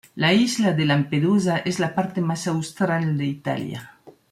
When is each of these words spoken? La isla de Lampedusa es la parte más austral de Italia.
La 0.15 0.33
isla 0.33 0.71
de 0.73 0.83
Lampedusa 0.85 1.59
es 1.59 1.79
la 1.79 1.93
parte 1.93 2.21
más 2.21 2.47
austral 2.47 3.19
de 3.19 3.25
Italia. 3.27 3.99